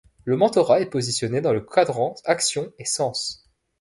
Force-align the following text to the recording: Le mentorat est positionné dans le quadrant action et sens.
Le 0.23 0.35
mentorat 0.35 0.81
est 0.81 0.89
positionné 0.89 1.41
dans 1.41 1.53
le 1.53 1.61
quadrant 1.61 2.15
action 2.25 2.73
et 2.79 2.85
sens. 2.85 3.47